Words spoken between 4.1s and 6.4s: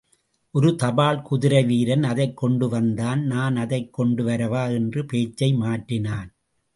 வரவா? என்று பேச்சை மாற்றினான்.